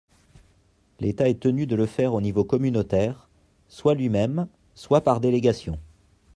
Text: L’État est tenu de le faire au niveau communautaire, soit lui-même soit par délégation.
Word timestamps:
L’État 0.99 1.29
est 1.29 1.39
tenu 1.41 1.67
de 1.67 1.75
le 1.75 1.85
faire 1.85 2.15
au 2.15 2.21
niveau 2.21 2.43
communautaire, 2.43 3.29
soit 3.67 3.93
lui-même 3.93 4.47
soit 4.73 5.01
par 5.01 5.19
délégation. 5.19 5.77